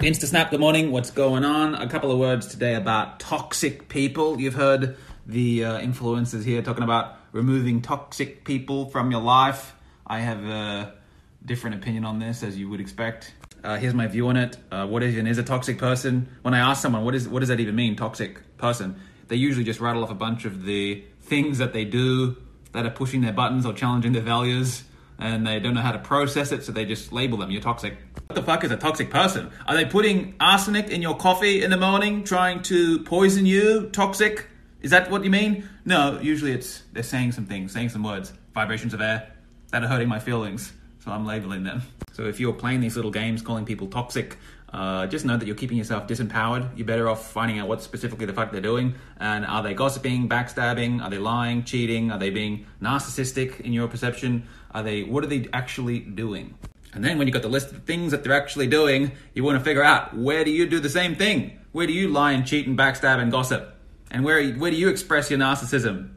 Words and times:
Insta 0.00 0.24
Snap, 0.24 0.50
good 0.50 0.60
morning. 0.60 0.92
What's 0.92 1.10
going 1.10 1.44
on? 1.44 1.74
A 1.74 1.86
couple 1.86 2.10
of 2.10 2.18
words 2.18 2.46
today 2.46 2.74
about 2.74 3.20
toxic 3.20 3.90
people. 3.90 4.40
You've 4.40 4.54
heard 4.54 4.96
the 5.26 5.62
uh, 5.66 5.78
influencers 5.78 6.42
here 6.42 6.62
talking 6.62 6.82
about 6.82 7.18
removing 7.32 7.82
toxic 7.82 8.42
people 8.42 8.86
from 8.86 9.10
your 9.10 9.20
life. 9.20 9.74
I 10.06 10.20
have 10.20 10.42
a 10.42 10.94
different 11.44 11.76
opinion 11.76 12.06
on 12.06 12.18
this, 12.18 12.42
as 12.42 12.56
you 12.56 12.70
would 12.70 12.80
expect. 12.80 13.34
Uh, 13.62 13.76
here's 13.76 13.92
my 13.92 14.06
view 14.06 14.26
on 14.28 14.38
it. 14.38 14.56
Uh, 14.72 14.86
what 14.86 15.02
is 15.02 15.18
and 15.18 15.28
is 15.28 15.36
a 15.36 15.42
toxic 15.42 15.76
person? 15.76 16.30
When 16.40 16.54
I 16.54 16.60
ask 16.60 16.80
someone 16.80 17.04
what 17.04 17.14
is 17.14 17.28
what 17.28 17.40
does 17.40 17.50
that 17.50 17.60
even 17.60 17.76
mean, 17.76 17.94
toxic 17.94 18.56
person, 18.56 18.98
they 19.28 19.36
usually 19.36 19.64
just 19.64 19.80
rattle 19.80 20.02
off 20.02 20.10
a 20.10 20.14
bunch 20.14 20.46
of 20.46 20.64
the 20.64 21.04
things 21.20 21.58
that 21.58 21.74
they 21.74 21.84
do 21.84 22.38
that 22.72 22.86
are 22.86 22.90
pushing 22.90 23.20
their 23.20 23.34
buttons 23.34 23.66
or 23.66 23.74
challenging 23.74 24.12
their 24.12 24.22
values, 24.22 24.82
and 25.18 25.46
they 25.46 25.60
don't 25.60 25.74
know 25.74 25.82
how 25.82 25.92
to 25.92 25.98
process 25.98 26.52
it, 26.52 26.64
so 26.64 26.72
they 26.72 26.86
just 26.86 27.12
label 27.12 27.36
them. 27.36 27.50
You're 27.50 27.60
toxic. 27.60 27.98
What 28.30 28.36
the 28.36 28.42
fuck 28.44 28.62
is 28.62 28.70
a 28.70 28.76
toxic 28.76 29.10
person? 29.10 29.50
Are 29.66 29.74
they 29.74 29.84
putting 29.84 30.36
arsenic 30.38 30.88
in 30.88 31.02
your 31.02 31.16
coffee 31.16 31.64
in 31.64 31.70
the 31.72 31.76
morning, 31.76 32.22
trying 32.22 32.62
to 32.62 33.00
poison 33.00 33.44
you? 33.44 33.90
Toxic? 33.90 34.46
Is 34.82 34.92
that 34.92 35.10
what 35.10 35.24
you 35.24 35.30
mean? 35.30 35.68
No, 35.84 36.16
usually 36.20 36.52
it's 36.52 36.84
they're 36.92 37.02
saying 37.02 37.32
some 37.32 37.44
things, 37.44 37.72
saying 37.72 37.88
some 37.88 38.04
words, 38.04 38.32
vibrations 38.54 38.94
of 38.94 39.00
air 39.00 39.32
that 39.72 39.82
are 39.82 39.88
hurting 39.88 40.06
my 40.06 40.20
feelings. 40.20 40.72
So 41.00 41.10
I'm 41.10 41.26
labeling 41.26 41.64
them. 41.64 41.82
So 42.12 42.26
if 42.26 42.38
you're 42.38 42.52
playing 42.52 42.78
these 42.78 42.94
little 42.94 43.10
games, 43.10 43.42
calling 43.42 43.64
people 43.64 43.88
toxic, 43.88 44.38
uh, 44.72 45.08
just 45.08 45.24
know 45.24 45.36
that 45.36 45.44
you're 45.44 45.56
keeping 45.56 45.76
yourself 45.76 46.06
disempowered. 46.06 46.70
You're 46.76 46.86
better 46.86 47.08
off 47.08 47.32
finding 47.32 47.58
out 47.58 47.66
what 47.66 47.82
specifically 47.82 48.26
the 48.26 48.32
fuck 48.32 48.52
they're 48.52 48.60
doing. 48.60 48.94
And 49.18 49.44
are 49.44 49.64
they 49.64 49.74
gossiping, 49.74 50.28
backstabbing? 50.28 51.02
Are 51.02 51.10
they 51.10 51.18
lying, 51.18 51.64
cheating? 51.64 52.12
Are 52.12 52.18
they 52.20 52.30
being 52.30 52.64
narcissistic 52.80 53.60
in 53.62 53.72
your 53.72 53.88
perception? 53.88 54.46
Are 54.70 54.84
they, 54.84 55.02
what 55.02 55.24
are 55.24 55.26
they 55.26 55.48
actually 55.52 55.98
doing? 55.98 56.54
And 56.92 57.04
then 57.04 57.18
when 57.18 57.26
you've 57.26 57.34
got 57.34 57.42
the 57.42 57.48
list 57.48 57.70
of 57.70 57.84
things 57.84 58.10
that 58.10 58.24
they're 58.24 58.32
actually 58.32 58.66
doing, 58.66 59.12
you 59.34 59.44
want 59.44 59.58
to 59.58 59.64
figure 59.64 59.84
out 59.84 60.16
where 60.16 60.44
do 60.44 60.50
you 60.50 60.66
do 60.66 60.80
the 60.80 60.88
same 60.88 61.14
thing? 61.14 61.58
Where 61.72 61.86
do 61.86 61.92
you 61.92 62.08
lie 62.08 62.32
and 62.32 62.46
cheat 62.46 62.66
and 62.66 62.76
backstab 62.76 63.18
and 63.18 63.30
gossip? 63.30 63.76
And 64.10 64.24
where, 64.24 64.52
where 64.54 64.70
do 64.70 64.76
you 64.76 64.88
express 64.88 65.30
your 65.30 65.38
narcissism? 65.38 66.10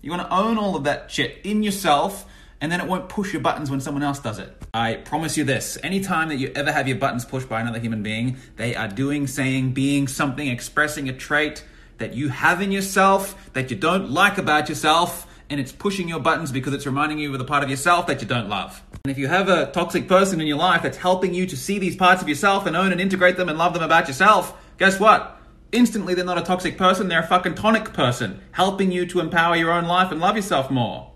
You 0.00 0.10
want 0.10 0.22
to 0.22 0.34
own 0.34 0.56
all 0.56 0.76
of 0.76 0.84
that 0.84 1.10
shit 1.10 1.40
in 1.44 1.62
yourself, 1.62 2.26
and 2.60 2.72
then 2.72 2.80
it 2.80 2.86
won't 2.86 3.08
push 3.08 3.32
your 3.32 3.42
buttons 3.42 3.70
when 3.70 3.80
someone 3.80 4.02
else 4.02 4.18
does 4.18 4.38
it. 4.38 4.50
I 4.72 4.94
promise 4.94 5.36
you 5.36 5.44
this 5.44 5.78
anytime 5.82 6.30
that 6.30 6.36
you 6.36 6.50
ever 6.54 6.72
have 6.72 6.88
your 6.88 6.96
buttons 6.96 7.24
pushed 7.24 7.48
by 7.48 7.60
another 7.60 7.78
human 7.78 8.02
being, 8.02 8.38
they 8.56 8.74
are 8.74 8.88
doing, 8.88 9.26
saying, 9.26 9.72
being 9.72 10.08
something, 10.08 10.48
expressing 10.48 11.08
a 11.08 11.12
trait 11.12 11.64
that 11.98 12.14
you 12.14 12.28
have 12.28 12.60
in 12.60 12.72
yourself 12.72 13.52
that 13.52 13.70
you 13.70 13.76
don't 13.76 14.10
like 14.10 14.38
about 14.38 14.68
yourself, 14.68 15.26
and 15.50 15.60
it's 15.60 15.72
pushing 15.72 16.08
your 16.08 16.20
buttons 16.20 16.52
because 16.52 16.72
it's 16.72 16.86
reminding 16.86 17.18
you 17.18 17.32
of 17.32 17.38
the 17.38 17.44
part 17.44 17.62
of 17.62 17.70
yourself 17.70 18.06
that 18.06 18.22
you 18.22 18.28
don't 18.28 18.48
love. 18.48 18.82
And 19.04 19.10
if 19.10 19.18
you 19.18 19.28
have 19.28 19.48
a 19.48 19.70
toxic 19.72 20.08
person 20.08 20.40
in 20.40 20.46
your 20.46 20.56
life 20.56 20.82
that's 20.82 20.96
helping 20.96 21.34
you 21.34 21.46
to 21.46 21.56
see 21.56 21.78
these 21.78 21.96
parts 21.96 22.22
of 22.22 22.28
yourself 22.28 22.66
and 22.66 22.76
own 22.76 22.92
and 22.92 23.00
integrate 23.00 23.36
them 23.36 23.48
and 23.48 23.58
love 23.58 23.74
them 23.74 23.82
about 23.82 24.08
yourself, 24.08 24.56
guess 24.78 24.98
what? 24.98 25.40
Instantly, 25.72 26.14
they're 26.14 26.24
not 26.24 26.38
a 26.38 26.42
toxic 26.42 26.78
person, 26.78 27.08
they're 27.08 27.20
a 27.20 27.26
fucking 27.26 27.56
tonic 27.56 27.92
person, 27.92 28.40
helping 28.52 28.92
you 28.92 29.06
to 29.06 29.20
empower 29.20 29.56
your 29.56 29.72
own 29.72 29.84
life 29.84 30.12
and 30.12 30.20
love 30.20 30.36
yourself 30.36 30.70
more. 30.70 31.12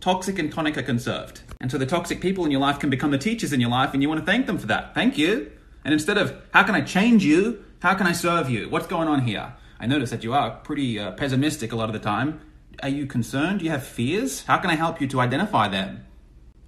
Toxic 0.00 0.38
and 0.38 0.52
tonic 0.52 0.76
are 0.76 0.82
conserved. 0.82 1.40
And 1.60 1.70
so 1.70 1.78
the 1.78 1.86
toxic 1.86 2.20
people 2.20 2.44
in 2.44 2.50
your 2.50 2.60
life 2.60 2.78
can 2.78 2.90
become 2.90 3.10
the 3.10 3.18
teachers 3.18 3.52
in 3.52 3.60
your 3.60 3.70
life, 3.70 3.94
and 3.94 4.02
you 4.02 4.08
want 4.08 4.20
to 4.20 4.26
thank 4.26 4.46
them 4.46 4.58
for 4.58 4.66
that. 4.66 4.94
Thank 4.94 5.18
you. 5.18 5.50
And 5.84 5.92
instead 5.92 6.18
of, 6.18 6.40
how 6.52 6.62
can 6.62 6.74
I 6.74 6.82
change 6.82 7.24
you? 7.24 7.64
How 7.80 7.94
can 7.94 8.06
I 8.06 8.12
serve 8.12 8.50
you? 8.50 8.68
What's 8.68 8.86
going 8.86 9.08
on 9.08 9.22
here? 9.22 9.54
I 9.80 9.86
notice 9.86 10.10
that 10.10 10.24
you 10.24 10.34
are 10.34 10.50
pretty 10.50 10.98
uh, 10.98 11.12
pessimistic 11.12 11.72
a 11.72 11.76
lot 11.76 11.88
of 11.88 11.94
the 11.94 12.00
time. 12.00 12.40
Are 12.80 12.88
you 12.88 13.06
concerned? 13.06 13.58
Do 13.58 13.64
you 13.64 13.72
have 13.72 13.84
fears? 13.84 14.44
How 14.44 14.58
can 14.58 14.70
I 14.70 14.76
help 14.76 15.00
you 15.00 15.08
to 15.08 15.20
identify 15.20 15.68
them? 15.68 16.06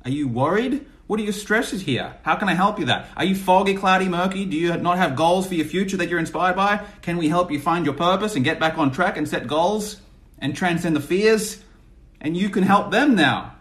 Are 0.04 0.10
you 0.10 0.26
worried? 0.26 0.86
What 1.06 1.20
are 1.20 1.22
your 1.22 1.32
stresses 1.32 1.82
here? 1.82 2.16
How 2.22 2.34
can 2.36 2.48
I 2.48 2.54
help 2.54 2.78
you 2.80 2.86
that? 2.86 3.08
Are 3.16 3.24
you 3.24 3.36
foggy, 3.36 3.74
cloudy, 3.74 4.08
murky? 4.08 4.44
Do 4.44 4.56
you 4.56 4.76
not 4.76 4.98
have 4.98 5.14
goals 5.14 5.46
for 5.46 5.54
your 5.54 5.66
future 5.66 5.96
that 5.98 6.08
you're 6.08 6.18
inspired 6.18 6.56
by? 6.56 6.84
Can 7.02 7.16
we 7.16 7.28
help 7.28 7.52
you 7.52 7.60
find 7.60 7.84
your 7.84 7.94
purpose 7.94 8.34
and 8.34 8.44
get 8.44 8.58
back 8.58 8.76
on 8.76 8.90
track 8.90 9.16
and 9.16 9.28
set 9.28 9.46
goals 9.46 10.00
and 10.38 10.56
transcend 10.56 10.96
the 10.96 11.00
fears? 11.00 11.62
And 12.20 12.36
you 12.36 12.48
can 12.50 12.64
help 12.64 12.90
them 12.90 13.14
now. 13.14 13.54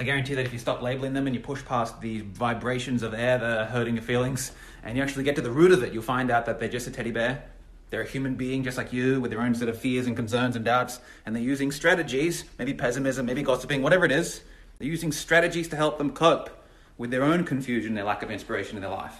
I 0.00 0.04
guarantee 0.04 0.34
that 0.34 0.46
if 0.46 0.52
you 0.52 0.58
stop 0.58 0.82
labeling 0.82 1.12
them 1.12 1.26
and 1.26 1.34
you 1.34 1.40
push 1.40 1.64
past 1.64 2.00
the 2.00 2.20
vibrations 2.20 3.02
of 3.02 3.14
air 3.14 3.38
that 3.38 3.58
are 3.58 3.64
hurting 3.66 3.94
your 3.94 4.04
feelings 4.04 4.52
and 4.82 4.96
you 4.96 5.02
actually 5.02 5.24
get 5.24 5.36
to 5.36 5.42
the 5.42 5.50
root 5.50 5.70
of 5.72 5.82
it, 5.82 5.92
you'll 5.92 6.02
find 6.02 6.30
out 6.30 6.46
that 6.46 6.58
they're 6.58 6.68
just 6.68 6.88
a 6.88 6.90
teddy 6.90 7.12
bear. 7.12 7.44
They're 7.90 8.02
a 8.02 8.06
human 8.06 8.34
being 8.34 8.64
just 8.64 8.76
like 8.76 8.92
you 8.92 9.20
with 9.20 9.30
their 9.30 9.40
own 9.40 9.54
set 9.54 9.68
of 9.68 9.78
fears 9.78 10.06
and 10.06 10.14
concerns 10.14 10.56
and 10.56 10.64
doubts, 10.64 11.00
and 11.24 11.34
they're 11.34 11.42
using 11.42 11.72
strategies, 11.72 12.44
maybe 12.58 12.74
pessimism, 12.74 13.26
maybe 13.26 13.42
gossiping, 13.42 13.82
whatever 13.82 14.04
it 14.04 14.12
is, 14.12 14.42
they're 14.78 14.88
using 14.88 15.10
strategies 15.10 15.68
to 15.68 15.76
help 15.76 15.98
them 15.98 16.12
cope 16.12 16.50
with 16.96 17.10
their 17.10 17.22
own 17.24 17.44
confusion, 17.44 17.94
their 17.94 18.04
lack 18.04 18.22
of 18.22 18.30
inspiration 18.30 18.76
in 18.76 18.82
their 18.82 18.90
life. 18.90 19.14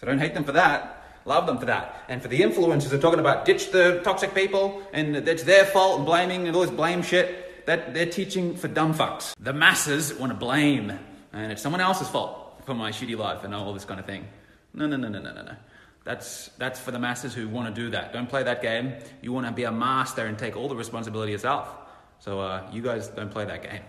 So 0.00 0.06
don't 0.06 0.18
hate 0.18 0.34
them 0.34 0.44
for 0.44 0.52
that. 0.52 1.04
Love 1.24 1.46
them 1.46 1.58
for 1.58 1.66
that. 1.66 2.04
And 2.08 2.22
for 2.22 2.28
the 2.28 2.40
influencers 2.40 2.92
are 2.92 2.98
talking 2.98 3.20
about 3.20 3.44
ditch 3.44 3.70
the 3.70 4.00
toxic 4.02 4.34
people 4.34 4.82
and 4.92 5.16
it's 5.16 5.42
their 5.42 5.64
fault 5.64 5.98
and 5.98 6.06
blaming 6.06 6.46
and 6.46 6.56
all 6.56 6.62
this 6.62 6.70
blame 6.70 7.02
shit, 7.02 7.66
that 7.66 7.92
they're 7.92 8.06
teaching 8.06 8.56
for 8.56 8.68
dumb 8.68 8.94
fucks. 8.94 9.34
The 9.38 9.52
masses 9.52 10.14
want 10.14 10.32
to 10.32 10.38
blame 10.38 10.98
and 11.32 11.52
it's 11.52 11.60
someone 11.60 11.80
else's 11.80 12.08
fault 12.08 12.62
for 12.64 12.74
my 12.74 12.90
shitty 12.90 13.16
life 13.16 13.44
and 13.44 13.54
all 13.54 13.74
this 13.74 13.84
kind 13.84 14.00
of 14.00 14.06
thing. 14.06 14.26
No, 14.72 14.86
no, 14.86 14.96
no, 14.96 15.08
no, 15.08 15.20
no, 15.20 15.34
no, 15.34 15.42
no. 15.42 15.56
That's, 16.08 16.48
that's 16.56 16.80
for 16.80 16.90
the 16.90 16.98
masses 16.98 17.34
who 17.34 17.50
want 17.50 17.68
to 17.68 17.82
do 17.82 17.90
that. 17.90 18.14
Don't 18.14 18.30
play 18.30 18.42
that 18.42 18.62
game. 18.62 18.94
You 19.20 19.30
want 19.34 19.46
to 19.46 19.52
be 19.52 19.64
a 19.64 19.70
master 19.70 20.24
and 20.24 20.38
take 20.38 20.56
all 20.56 20.66
the 20.66 20.74
responsibility 20.74 21.32
yourself. 21.32 21.68
So 22.18 22.40
uh, 22.40 22.66
you 22.72 22.80
guys 22.80 23.08
don't 23.08 23.30
play 23.30 23.44
that 23.44 23.62
game. 23.62 23.82